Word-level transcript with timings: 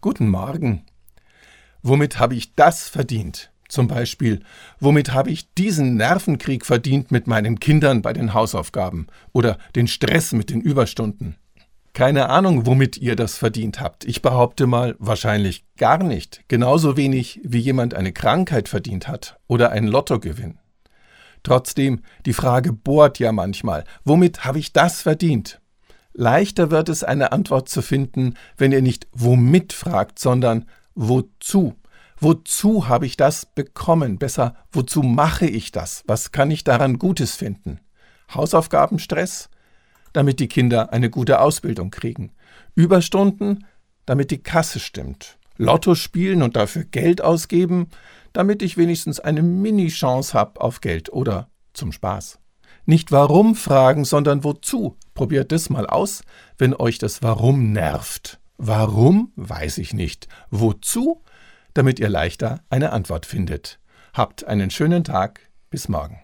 Guten 0.00 0.28
Morgen. 0.28 0.84
Womit 1.82 2.20
habe 2.20 2.36
ich 2.36 2.54
das 2.54 2.88
verdient? 2.88 3.50
Zum 3.68 3.88
Beispiel, 3.88 4.44
womit 4.78 5.12
habe 5.12 5.30
ich 5.30 5.52
diesen 5.54 5.96
Nervenkrieg 5.96 6.64
verdient 6.64 7.10
mit 7.10 7.26
meinen 7.26 7.58
Kindern 7.58 8.00
bei 8.00 8.12
den 8.12 8.32
Hausaufgaben 8.32 9.08
oder 9.32 9.58
den 9.74 9.88
Stress 9.88 10.30
mit 10.30 10.50
den 10.50 10.60
Überstunden? 10.60 11.34
Keine 11.94 12.28
Ahnung, 12.28 12.64
womit 12.64 12.96
ihr 12.98 13.16
das 13.16 13.36
verdient 13.36 13.80
habt. 13.80 14.04
Ich 14.04 14.22
behaupte 14.22 14.68
mal, 14.68 14.94
wahrscheinlich 15.00 15.64
gar 15.76 16.00
nicht. 16.04 16.44
Genauso 16.46 16.96
wenig, 16.96 17.40
wie 17.42 17.58
jemand 17.58 17.94
eine 17.94 18.12
Krankheit 18.12 18.68
verdient 18.68 19.08
hat 19.08 19.40
oder 19.48 19.72
einen 19.72 19.88
Lottogewinn. 19.88 20.60
Trotzdem, 21.42 22.02
die 22.24 22.34
Frage 22.34 22.72
bohrt 22.72 23.18
ja 23.18 23.32
manchmal. 23.32 23.82
Womit 24.04 24.44
habe 24.44 24.60
ich 24.60 24.72
das 24.72 25.02
verdient? 25.02 25.60
Leichter 26.18 26.72
wird 26.72 26.88
es, 26.88 27.04
eine 27.04 27.30
Antwort 27.30 27.68
zu 27.68 27.80
finden, 27.80 28.34
wenn 28.56 28.72
ihr 28.72 28.82
nicht 28.82 29.06
womit 29.12 29.72
fragt, 29.72 30.18
sondern 30.18 30.66
wozu. 30.96 31.76
Wozu 32.18 32.88
habe 32.88 33.06
ich 33.06 33.16
das 33.16 33.46
bekommen? 33.46 34.18
Besser, 34.18 34.56
wozu 34.72 35.04
mache 35.04 35.46
ich 35.46 35.70
das? 35.70 36.02
Was 36.08 36.32
kann 36.32 36.50
ich 36.50 36.64
daran 36.64 36.98
Gutes 36.98 37.36
finden? 37.36 37.78
Hausaufgabenstress? 38.34 39.48
Damit 40.12 40.40
die 40.40 40.48
Kinder 40.48 40.92
eine 40.92 41.08
gute 41.08 41.40
Ausbildung 41.40 41.92
kriegen. 41.92 42.32
Überstunden? 42.74 43.64
Damit 44.04 44.32
die 44.32 44.42
Kasse 44.42 44.80
stimmt. 44.80 45.38
Lotto 45.56 45.94
spielen 45.94 46.42
und 46.42 46.56
dafür 46.56 46.82
Geld 46.82 47.22
ausgeben? 47.22 47.90
Damit 48.32 48.62
ich 48.62 48.76
wenigstens 48.76 49.20
eine 49.20 49.44
Mini-Chance 49.44 50.34
habe 50.36 50.60
auf 50.60 50.80
Geld 50.80 51.12
oder 51.12 51.48
zum 51.74 51.92
Spaß. 51.92 52.40
Nicht 52.86 53.12
warum 53.12 53.54
fragen, 53.54 54.04
sondern 54.04 54.42
wozu. 54.42 54.96
Probiert 55.18 55.50
das 55.50 55.68
mal 55.68 55.88
aus, 55.88 56.22
wenn 56.58 56.74
euch 56.74 56.98
das 56.98 57.24
Warum 57.24 57.72
nervt. 57.72 58.38
Warum, 58.56 59.32
weiß 59.34 59.78
ich 59.78 59.92
nicht. 59.92 60.28
Wozu? 60.50 61.24
Damit 61.74 61.98
ihr 61.98 62.08
leichter 62.08 62.60
eine 62.70 62.92
Antwort 62.92 63.26
findet. 63.26 63.80
Habt 64.14 64.44
einen 64.44 64.70
schönen 64.70 65.02
Tag. 65.02 65.40
Bis 65.70 65.88
morgen. 65.88 66.20